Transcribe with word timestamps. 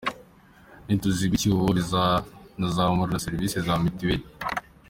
Nituziba 0.85 1.33
icyuho 1.37 1.65
bizanazamura 1.77 3.09
na 3.13 3.23
serivisi 3.25 3.63
za 3.65 3.73
mituweli. 3.83 4.25